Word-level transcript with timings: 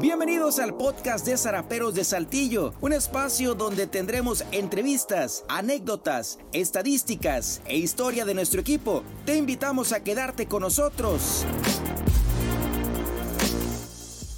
Bienvenidos 0.00 0.58
al 0.58 0.74
podcast 0.74 1.24
de 1.26 1.38
Zaraperos 1.38 1.94
de 1.94 2.04
Saltillo, 2.04 2.74
un 2.82 2.92
espacio 2.92 3.54
donde 3.54 3.86
tendremos 3.86 4.44
entrevistas, 4.52 5.44
anécdotas, 5.48 6.38
estadísticas 6.52 7.62
e 7.64 7.78
historia 7.78 8.26
de 8.26 8.34
nuestro 8.34 8.60
equipo. 8.60 9.02
Te 9.24 9.36
invitamos 9.36 9.92
a 9.92 10.04
quedarte 10.04 10.46
con 10.46 10.62
nosotros. 10.62 11.46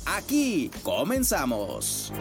Aquí 0.07 0.71
comenzamos. 0.85 2.13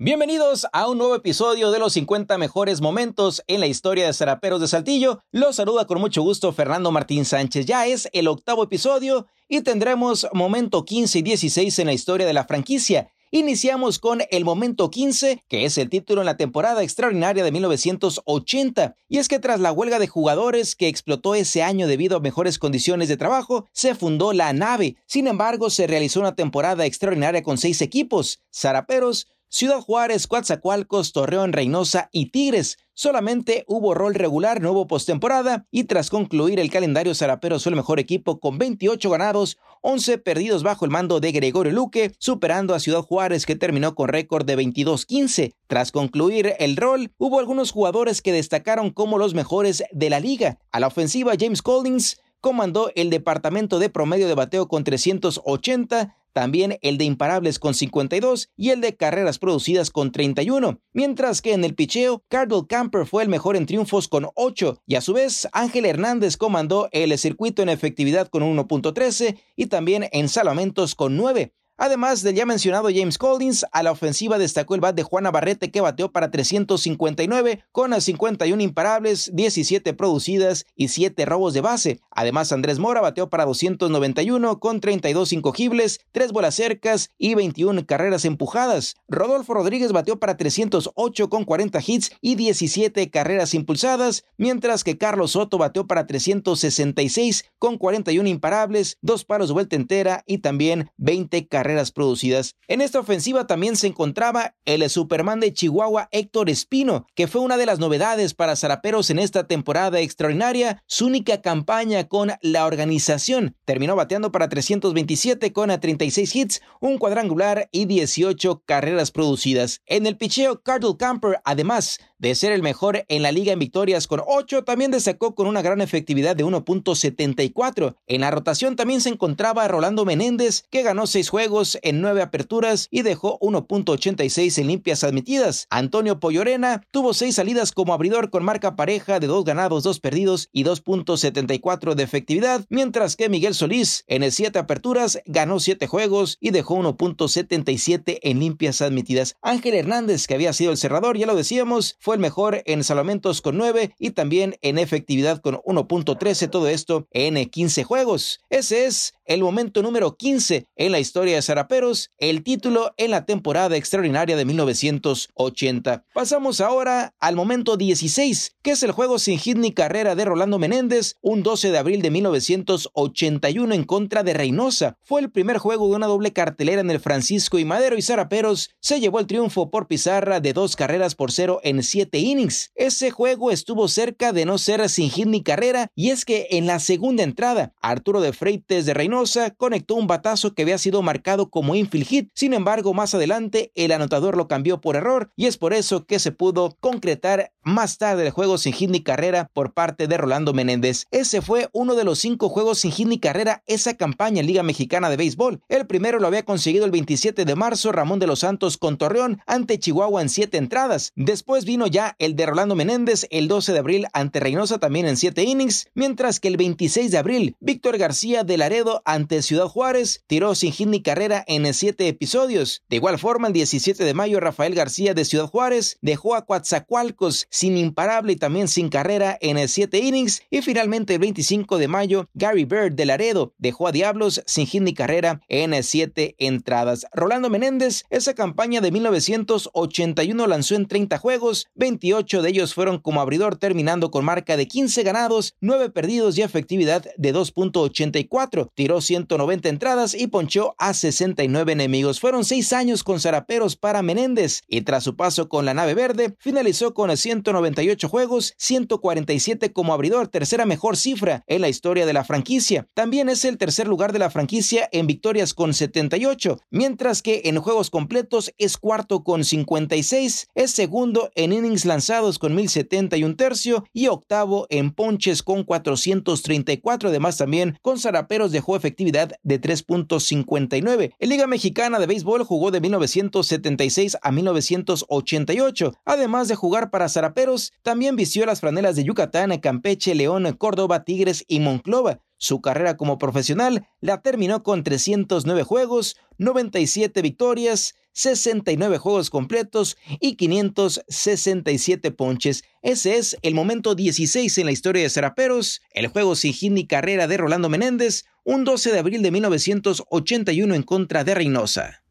Bienvenidos 0.00 0.64
a 0.72 0.88
un 0.88 0.98
nuevo 0.98 1.16
episodio 1.16 1.72
de 1.72 1.80
los 1.80 1.94
50 1.94 2.38
mejores 2.38 2.80
momentos 2.80 3.42
en 3.48 3.58
la 3.58 3.66
historia 3.66 4.06
de 4.06 4.12
Zaraperos 4.12 4.60
de 4.60 4.68
Saltillo. 4.68 5.24
Los 5.32 5.56
saluda 5.56 5.88
con 5.88 5.98
mucho 5.98 6.22
gusto 6.22 6.52
Fernando 6.52 6.92
Martín 6.92 7.24
Sánchez. 7.24 7.66
Ya 7.66 7.84
es 7.84 8.08
el 8.12 8.28
octavo 8.28 8.62
episodio 8.62 9.26
y 9.48 9.62
tendremos 9.62 10.28
momento 10.32 10.84
15 10.84 11.18
y 11.18 11.22
16 11.22 11.80
en 11.80 11.86
la 11.86 11.94
historia 11.94 12.28
de 12.28 12.32
la 12.32 12.44
franquicia. 12.44 13.10
Iniciamos 13.32 13.98
con 13.98 14.22
el 14.30 14.44
momento 14.44 14.88
15, 14.88 15.42
que 15.48 15.64
es 15.64 15.76
el 15.78 15.90
título 15.90 16.22
en 16.22 16.26
la 16.26 16.36
temporada 16.36 16.84
extraordinaria 16.84 17.42
de 17.42 17.50
1980. 17.50 18.94
Y 19.08 19.18
es 19.18 19.26
que 19.26 19.40
tras 19.40 19.58
la 19.58 19.72
huelga 19.72 19.98
de 19.98 20.06
jugadores 20.06 20.76
que 20.76 20.86
explotó 20.86 21.34
ese 21.34 21.64
año 21.64 21.88
debido 21.88 22.16
a 22.16 22.20
mejores 22.20 22.60
condiciones 22.60 23.08
de 23.08 23.16
trabajo, 23.16 23.66
se 23.72 23.96
fundó 23.96 24.32
la 24.32 24.52
nave. 24.52 24.96
Sin 25.06 25.26
embargo, 25.26 25.70
se 25.70 25.88
realizó 25.88 26.20
una 26.20 26.36
temporada 26.36 26.86
extraordinaria 26.86 27.42
con 27.42 27.58
seis 27.58 27.82
equipos. 27.82 28.38
Zaraperos 28.54 29.26
Ciudad 29.50 29.80
Juárez, 29.80 30.26
Coatzacoalcos, 30.26 31.12
Torreón, 31.12 31.54
Reynosa 31.54 32.10
y 32.12 32.30
Tigres. 32.30 32.76
Solamente 32.92 33.64
hubo 33.66 33.94
rol 33.94 34.14
regular, 34.14 34.60
no 34.60 34.72
hubo 34.72 34.86
postemporada 34.86 35.66
y 35.70 35.84
tras 35.84 36.10
concluir 36.10 36.60
el 36.60 36.70
calendario 36.70 37.14
Zaraperos 37.14 37.62
fue 37.62 37.70
el 37.70 37.76
mejor 37.76 37.98
equipo 37.98 38.40
con 38.40 38.58
28 38.58 39.08
ganados, 39.08 39.56
11 39.80 40.18
perdidos 40.18 40.62
bajo 40.62 40.84
el 40.84 40.90
mando 40.90 41.18
de 41.20 41.32
Gregorio 41.32 41.72
Luque, 41.72 42.12
superando 42.18 42.74
a 42.74 42.80
Ciudad 42.80 43.00
Juárez 43.00 43.46
que 43.46 43.56
terminó 43.56 43.94
con 43.94 44.08
récord 44.08 44.44
de 44.44 44.58
22-15. 44.58 45.54
Tras 45.66 45.92
concluir 45.92 46.54
el 46.58 46.76
rol, 46.76 47.12
hubo 47.16 47.38
algunos 47.38 47.70
jugadores 47.70 48.20
que 48.20 48.32
destacaron 48.32 48.90
como 48.90 49.16
los 49.16 49.32
mejores 49.32 49.82
de 49.92 50.10
la 50.10 50.20
liga. 50.20 50.58
A 50.72 50.80
la 50.80 50.88
ofensiva 50.88 51.32
James 51.38 51.62
Collins 51.62 52.20
comandó 52.40 52.90
el 52.94 53.10
departamento 53.10 53.78
de 53.78 53.88
promedio 53.88 54.28
de 54.28 54.34
bateo 54.34 54.68
con 54.68 54.84
380, 54.84 56.16
también 56.38 56.78
el 56.82 56.98
de 56.98 57.04
imparables 57.04 57.58
con 57.58 57.74
52 57.74 58.50
y 58.56 58.70
el 58.70 58.80
de 58.80 58.94
carreras 58.94 59.40
producidas 59.40 59.90
con 59.90 60.12
31, 60.12 60.78
mientras 60.92 61.42
que 61.42 61.52
en 61.52 61.64
el 61.64 61.74
picheo, 61.74 62.22
Cardinal 62.28 62.68
Camper 62.68 63.06
fue 63.06 63.24
el 63.24 63.28
mejor 63.28 63.56
en 63.56 63.66
triunfos 63.66 64.06
con 64.06 64.28
8 64.36 64.80
y 64.86 64.94
a 64.94 65.00
su 65.00 65.14
vez 65.14 65.48
Ángel 65.50 65.84
Hernández 65.84 66.36
comandó 66.36 66.88
el 66.92 67.18
circuito 67.18 67.60
en 67.60 67.70
efectividad 67.70 68.28
con 68.28 68.44
1.13 68.44 69.36
y 69.56 69.66
también 69.66 70.08
en 70.12 70.28
salamentos 70.28 70.94
con 70.94 71.16
9. 71.16 71.54
Además 71.80 72.24
del 72.24 72.34
ya 72.34 72.44
mencionado 72.44 72.88
James 72.92 73.18
Collins, 73.18 73.64
a 73.70 73.84
la 73.84 73.92
ofensiva 73.92 74.36
destacó 74.36 74.74
el 74.74 74.80
bat 74.80 74.96
de 74.96 75.04
Juana 75.04 75.30
Barrete 75.30 75.70
que 75.70 75.80
bateó 75.80 76.10
para 76.10 76.32
359 76.32 77.62
con 77.70 77.98
51 77.98 78.60
imparables, 78.60 79.30
17 79.32 79.94
producidas 79.94 80.66
y 80.74 80.88
7 80.88 81.24
robos 81.24 81.54
de 81.54 81.60
base. 81.60 82.00
Además 82.10 82.50
Andrés 82.50 82.80
Mora 82.80 83.00
bateó 83.00 83.30
para 83.30 83.44
291 83.44 84.58
con 84.58 84.80
32 84.80 85.32
incogibles, 85.32 86.00
3 86.10 86.32
bolas 86.32 86.56
cercas 86.56 87.10
y 87.16 87.36
21 87.36 87.86
carreras 87.86 88.24
empujadas. 88.24 88.96
Rodolfo 89.06 89.54
Rodríguez 89.54 89.92
bateó 89.92 90.18
para 90.18 90.36
308 90.36 91.28
con 91.30 91.44
40 91.44 91.78
hits 91.86 92.10
y 92.20 92.34
17 92.34 93.08
carreras 93.10 93.54
impulsadas, 93.54 94.24
mientras 94.36 94.82
que 94.82 94.98
Carlos 94.98 95.30
Soto 95.30 95.58
bateó 95.58 95.86
para 95.86 96.08
366 96.08 97.44
con 97.60 97.78
41 97.78 98.28
imparables, 98.28 98.98
2 99.02 99.24
palos 99.24 99.46
de 99.50 99.54
vuelta 99.54 99.76
entera 99.76 100.24
y 100.26 100.38
también 100.38 100.90
20 100.96 101.46
carreras 101.46 101.67
producidas. 101.92 102.54
En 102.66 102.80
esta 102.80 103.00
ofensiva 103.00 103.46
también 103.46 103.76
se 103.76 103.86
encontraba 103.86 104.54
el 104.64 104.88
Superman 104.88 105.40
de 105.40 105.52
Chihuahua 105.52 106.08
Héctor 106.10 106.48
Espino, 106.48 107.06
que 107.14 107.26
fue 107.26 107.42
una 107.42 107.56
de 107.56 107.66
las 107.66 107.78
novedades 107.78 108.32
para 108.34 108.56
Zaraperos 108.56 109.10
en 109.10 109.18
esta 109.18 109.46
temporada 109.46 110.00
extraordinaria, 110.00 110.82
su 110.86 111.06
única 111.06 111.42
campaña 111.42 112.08
con 112.08 112.32
la 112.40 112.64
organización. 112.64 113.54
Terminó 113.66 113.94
bateando 113.94 114.32
para 114.32 114.48
327 114.48 115.52
con 115.52 115.70
a 115.70 115.80
36 115.80 116.34
hits, 116.34 116.62
un 116.80 116.98
cuadrangular 116.98 117.68
y 117.72 117.84
18 117.84 118.62
carreras 118.64 119.10
producidas. 119.10 119.82
En 119.86 120.06
el 120.06 120.16
picheo, 120.16 120.62
Cardinal 120.62 120.78
Camper, 120.96 121.40
además 121.44 121.98
de 122.18 122.34
ser 122.34 122.52
el 122.52 122.62
mejor 122.62 123.04
en 123.08 123.22
la 123.22 123.32
liga 123.32 123.52
en 123.52 123.58
victorias 123.58 124.06
con 124.06 124.22
8, 124.26 124.64
también 124.64 124.90
destacó 124.90 125.34
con 125.34 125.46
una 125.46 125.62
gran 125.62 125.80
efectividad 125.80 126.36
de 126.36 126.44
1.74. 126.44 127.96
En 128.06 128.20
la 128.20 128.30
rotación 128.30 128.76
también 128.76 129.00
se 129.00 129.08
encontraba 129.08 129.68
Rolando 129.68 130.04
Menéndez, 130.04 130.64
que 130.70 130.82
ganó 130.82 131.06
6 131.06 131.28
juegos 131.28 131.78
en 131.82 132.00
9 132.00 132.22
aperturas 132.22 132.88
y 132.90 133.02
dejó 133.02 133.38
1.86 133.40 134.58
en 134.58 134.66
limpias 134.66 135.04
admitidas. 135.04 135.66
Antonio 135.70 136.20
Pollorena 136.20 136.82
tuvo 136.90 137.14
6 137.14 137.34
salidas 137.34 137.72
como 137.72 137.94
abridor 137.94 138.30
con 138.30 138.44
marca 138.44 138.76
pareja 138.76 139.20
de 139.20 139.26
2 139.26 139.44
ganados, 139.44 139.82
2 139.84 140.00
perdidos 140.00 140.48
y 140.52 140.64
2.74 140.64 141.94
de 141.94 142.02
efectividad, 142.02 142.64
mientras 142.68 143.16
que 143.16 143.28
Miguel 143.28 143.54
Solís 143.54 144.04
en 144.06 144.28
7 144.30 144.58
aperturas 144.58 145.20
ganó 145.26 145.60
7 145.60 145.86
juegos 145.86 146.38
y 146.40 146.50
dejó 146.50 146.76
1.77 146.78 148.18
en 148.22 148.40
limpias 148.40 148.82
admitidas. 148.82 149.36
Ángel 149.42 149.74
Hernández, 149.74 150.26
que 150.26 150.34
había 150.34 150.52
sido 150.52 150.72
el 150.72 150.78
cerrador, 150.78 151.16
ya 151.16 151.26
lo 151.26 151.36
decíamos, 151.36 151.96
fue 152.00 152.07
el 152.14 152.20
mejor 152.20 152.62
en 152.66 152.84
salamentos 152.84 153.42
con 153.42 153.56
9 153.56 153.94
y 153.98 154.10
también 154.10 154.56
en 154.62 154.78
efectividad 154.78 155.40
con 155.40 155.56
1.13, 155.56 156.50
todo 156.50 156.68
esto 156.68 157.06
en 157.12 157.44
15 157.44 157.84
juegos. 157.84 158.40
Ese 158.50 158.86
es 158.86 159.14
el 159.24 159.42
momento 159.42 159.82
número 159.82 160.16
15 160.16 160.66
en 160.76 160.92
la 160.92 161.00
historia 161.00 161.34
de 161.34 161.42
Zaraperos, 161.42 162.10
el 162.18 162.42
título 162.42 162.92
en 162.96 163.10
la 163.10 163.26
temporada 163.26 163.76
extraordinaria 163.76 164.36
de 164.36 164.44
1980. 164.44 166.04
Pasamos 166.14 166.60
ahora 166.60 167.14
al 167.20 167.36
momento 167.36 167.76
16, 167.76 168.56
que 168.62 168.70
es 168.70 168.82
el 168.82 168.92
juego 168.92 169.18
sin 169.18 169.38
hit 169.38 169.58
ni 169.58 169.72
carrera 169.72 170.14
de 170.14 170.24
Rolando 170.24 170.58
Menéndez, 170.58 171.16
un 171.20 171.42
12 171.42 171.70
de 171.70 171.78
abril 171.78 172.00
de 172.00 172.10
1981 172.10 173.74
en 173.74 173.84
contra 173.84 174.22
de 174.22 174.32
Reynosa. 174.32 174.96
Fue 175.02 175.20
el 175.20 175.30
primer 175.30 175.58
juego 175.58 175.88
de 175.88 175.96
una 175.96 176.06
doble 176.06 176.32
cartelera 176.32 176.80
en 176.80 176.90
el 176.90 177.00
Francisco 177.00 177.58
y 177.58 177.64
Madero 177.64 177.96
y 177.96 178.02
Zaraperos 178.02 178.70
se 178.80 179.00
llevó 179.00 179.20
el 179.20 179.26
triunfo 179.26 179.70
por 179.70 179.88
pizarra 179.88 180.40
de 180.40 180.52
dos 180.52 180.74
carreras 180.74 181.14
por 181.14 181.32
cero 181.32 181.60
en 181.62 181.82
innings. 182.12 182.70
Ese 182.74 183.10
juego 183.10 183.50
estuvo 183.50 183.88
cerca 183.88 184.32
de 184.32 184.44
no 184.44 184.58
ser 184.58 184.88
sin 184.88 185.10
hit 185.10 185.26
ni 185.26 185.42
carrera 185.42 185.90
y 185.94 186.10
es 186.10 186.24
que 186.24 186.46
en 186.50 186.66
la 186.66 186.78
segunda 186.78 187.22
entrada, 187.22 187.72
Arturo 187.80 188.20
de 188.20 188.32
Freites 188.32 188.86
de 188.86 188.94
Reynosa 188.94 189.50
conectó 189.50 189.94
un 189.94 190.06
batazo 190.06 190.54
que 190.54 190.62
había 190.62 190.78
sido 190.78 191.02
marcado 191.02 191.50
como 191.50 191.74
infield 191.74 192.06
hit. 192.06 192.30
Sin 192.34 192.52
embargo, 192.52 192.94
más 192.94 193.14
adelante 193.14 193.72
el 193.74 193.92
anotador 193.92 194.36
lo 194.36 194.48
cambió 194.48 194.80
por 194.80 194.96
error 194.96 195.32
y 195.36 195.46
es 195.46 195.56
por 195.56 195.72
eso 195.72 196.06
que 196.06 196.18
se 196.18 196.32
pudo 196.32 196.76
concretar 196.80 197.52
más 197.62 197.98
tarde 197.98 198.26
el 198.26 198.30
juego 198.30 198.56
sin 198.58 198.72
hit 198.72 198.90
ni 198.90 199.02
carrera 199.02 199.50
por 199.52 199.74
parte 199.74 200.06
de 200.06 200.16
Rolando 200.16 200.52
Menéndez. 200.52 201.06
Ese 201.10 201.42
fue 201.42 201.68
uno 201.72 201.94
de 201.94 202.04
los 202.04 202.18
cinco 202.18 202.48
juegos 202.48 202.78
sin 202.80 202.92
hit 202.92 203.08
ni 203.08 203.18
carrera 203.18 203.62
esa 203.66 203.94
campaña 203.94 204.40
en 204.40 204.46
Liga 204.46 204.62
Mexicana 204.62 205.10
de 205.10 205.16
Béisbol. 205.16 205.60
El 205.68 205.86
primero 205.86 206.18
lo 206.18 206.26
había 206.26 206.44
conseguido 206.44 206.84
el 206.84 206.90
27 206.90 207.44
de 207.44 207.54
marzo 207.54 207.92
Ramón 207.92 208.18
de 208.18 208.26
los 208.26 208.40
Santos 208.40 208.78
con 208.78 208.96
Torreón 208.96 209.40
ante 209.46 209.78
Chihuahua 209.78 210.22
en 210.22 210.28
siete 210.28 210.58
entradas. 210.58 211.12
Después 211.16 211.64
vino 211.64 211.86
ya 211.88 212.16
el 212.18 212.36
de 212.36 212.46
Rolando 212.46 212.74
Menéndez 212.74 213.26
el 213.30 213.48
12 213.48 213.72
de 213.72 213.78
abril 213.78 214.06
ante 214.12 214.40
Reynosa 214.40 214.78
también 214.78 215.06
en 215.06 215.16
7 215.16 215.42
innings, 215.42 215.88
mientras 215.94 216.40
que 216.40 216.48
el 216.48 216.56
26 216.56 217.10
de 217.10 217.18
abril 217.18 217.56
Víctor 217.60 217.98
García 217.98 218.44
de 218.44 218.56
Laredo 218.56 219.02
ante 219.04 219.42
Ciudad 219.42 219.66
Juárez 219.66 220.24
tiró 220.26 220.54
sin 220.54 220.72
hit 220.72 220.88
ni 220.88 221.02
carrera 221.02 221.44
en 221.46 221.72
7 221.72 222.08
episodios. 222.08 222.82
De 222.88 222.96
igual 222.96 223.18
forma, 223.18 223.48
el 223.48 223.52
17 223.52 224.04
de 224.04 224.14
mayo 224.14 224.40
Rafael 224.40 224.74
García 224.74 225.14
de 225.14 225.24
Ciudad 225.24 225.46
Juárez 225.46 225.98
dejó 226.00 226.34
a 226.34 226.44
Coatzacoalcos 226.44 227.46
sin 227.50 227.76
imparable 227.76 228.32
y 228.32 228.36
también 228.36 228.68
sin 228.68 228.88
carrera 228.88 229.38
en 229.40 229.66
7 229.66 229.98
innings 229.98 230.42
y 230.50 230.62
finalmente 230.62 231.14
el 231.14 231.20
25 231.20 231.78
de 231.78 231.88
mayo 231.88 232.28
Gary 232.34 232.64
Bird 232.64 232.94
de 232.94 233.06
Laredo 233.06 233.54
dejó 233.58 233.88
a 233.88 233.92
Diablos 233.92 234.42
sin 234.46 234.66
hit 234.66 234.82
ni 234.82 234.94
carrera 234.94 235.40
en 235.48 235.82
7 235.82 236.34
entradas. 236.38 237.06
Rolando 237.12 237.50
Menéndez, 237.50 238.04
esa 238.10 238.34
campaña 238.34 238.80
de 238.80 238.90
1981 238.90 240.46
lanzó 240.46 240.74
en 240.74 240.86
30 240.86 241.18
juegos, 241.18 241.68
28 241.78 242.42
de 242.42 242.50
ellos 242.50 242.74
fueron 242.74 242.98
como 242.98 243.20
abridor, 243.20 243.56
terminando 243.56 244.10
con 244.10 244.24
marca 244.24 244.56
de 244.56 244.66
15 244.68 245.02
ganados, 245.04 245.54
9 245.60 245.90
perdidos 245.90 246.36
y 246.36 246.42
efectividad 246.42 247.06
de 247.16 247.34
2.84. 247.34 248.70
Tiró 248.74 249.00
190 249.00 249.68
entradas 249.68 250.14
y 250.14 250.26
ponchó 250.26 250.74
a 250.76 250.92
69 250.92 251.72
enemigos. 251.72 252.20
Fueron 252.20 252.44
6 252.44 252.72
años 252.72 253.04
con 253.04 253.20
zaraperos 253.20 253.76
para 253.76 254.02
Menéndez 254.02 254.62
y 254.66 254.82
tras 254.82 255.04
su 255.04 255.16
paso 255.16 255.48
con 255.48 255.64
la 255.64 255.74
nave 255.74 255.94
verde, 255.94 256.34
finalizó 256.40 256.94
con 256.94 257.16
198 257.16 258.08
juegos, 258.08 258.54
147 258.58 259.72
como 259.72 259.94
abridor, 259.94 260.28
tercera 260.28 260.66
mejor 260.66 260.96
cifra 260.96 261.44
en 261.46 261.60
la 261.60 261.68
historia 261.68 262.06
de 262.06 262.12
la 262.12 262.24
franquicia. 262.24 262.88
También 262.94 263.28
es 263.28 263.44
el 263.44 263.56
tercer 263.56 263.86
lugar 263.86 264.12
de 264.12 264.18
la 264.18 264.30
franquicia 264.30 264.88
en 264.90 265.06
victorias 265.06 265.54
con 265.54 265.72
78, 265.72 266.58
mientras 266.70 267.22
que 267.22 267.42
en 267.44 267.58
juegos 267.60 267.90
completos 267.90 268.52
es 268.58 268.76
cuarto 268.76 269.22
con 269.22 269.44
56, 269.44 270.48
es 270.54 270.70
segundo 270.70 271.30
en 271.34 271.52
innings 271.52 271.67
lanzados 271.84 272.38
con 272.38 272.54
1070 272.54 273.16
y 273.16 273.24
un 273.24 273.36
tercio 273.36 273.84
y 273.92 274.08
octavo 274.08 274.66
en 274.70 274.90
ponches 274.90 275.42
con 275.42 275.64
434. 275.64 277.08
Además 277.10 277.36
también 277.36 277.78
con 277.82 277.98
zaraperos 277.98 278.52
dejó 278.52 278.76
efectividad 278.76 279.32
de 279.42 279.60
3.59. 279.60 281.12
En 281.18 281.28
Liga 281.28 281.46
Mexicana 281.46 281.98
de 281.98 282.06
Béisbol 282.06 282.44
jugó 282.44 282.70
de 282.70 282.80
1976 282.80 284.16
a 284.22 284.32
1988. 284.32 285.94
Además 286.04 286.48
de 286.48 286.54
jugar 286.54 286.90
para 286.90 287.08
zaraperos, 287.08 287.72
también 287.82 288.16
vistió 288.16 288.46
las 288.46 288.60
franelas 288.60 288.96
de 288.96 289.04
Yucatán, 289.04 289.56
Campeche, 289.58 290.14
León, 290.14 290.52
Córdoba, 290.58 291.04
Tigres 291.04 291.44
y 291.48 291.60
Monclova. 291.60 292.20
Su 292.38 292.60
carrera 292.60 292.96
como 292.96 293.18
profesional 293.18 293.86
la 294.00 294.22
terminó 294.22 294.62
con 294.62 294.84
309 294.84 295.64
juegos, 295.64 296.16
97 296.38 297.20
victorias, 297.20 297.96
69 298.12 298.98
juegos 298.98 299.30
completos 299.30 299.96
y 300.20 300.36
567 300.36 302.10
ponches. 302.12 302.62
Ese 302.82 303.16
es 303.16 303.36
el 303.42 303.54
momento 303.54 303.94
16 303.94 304.56
en 304.58 304.66
la 304.66 304.72
historia 304.72 305.02
de 305.02 305.10
Seraperos, 305.10 305.82
el 305.92 306.06
juego 306.06 306.36
sin 306.36 306.52
hit 306.52 306.72
ni 306.72 306.86
carrera 306.86 307.26
de 307.26 307.36
Rolando 307.36 307.68
Menéndez, 307.68 308.24
un 308.44 308.64
12 308.64 308.92
de 308.92 308.98
abril 308.98 309.22
de 309.22 309.30
1981 309.32 310.74
en 310.74 310.82
contra 310.82 311.24
de 311.24 311.34
Reynosa. 311.34 312.02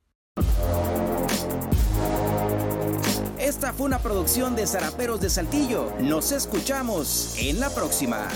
Esta 3.39 3.71
fue 3.73 3.85
una 3.85 3.99
producción 3.99 4.55
de 4.55 4.67
Zaraperos 4.67 5.21
de 5.21 5.29
Saltillo. 5.29 5.93
Nos 6.01 6.31
escuchamos 6.31 7.35
en 7.39 7.59
la 7.59 7.69
próxima. 7.69 8.27